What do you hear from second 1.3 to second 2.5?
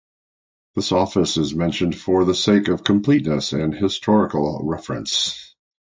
is mentioned for the